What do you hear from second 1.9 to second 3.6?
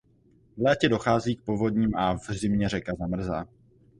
a v zimě řeka zamrzá.